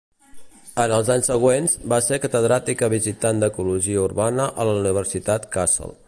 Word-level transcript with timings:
En 0.83 0.93
els 0.99 1.09
anys 1.15 1.27
següents 1.31 1.75
va 1.91 1.99
ser 2.05 2.19
catedràtica 2.23 2.89
visitant 2.95 3.43
d'ecologia 3.45 4.05
urbana 4.07 4.51
a 4.63 4.67
la 4.71 4.75
Universitat 4.81 5.47
Kassel. 5.57 5.99